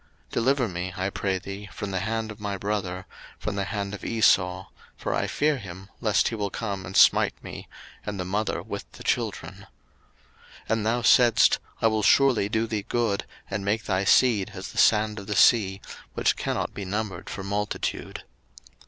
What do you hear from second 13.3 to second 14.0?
and make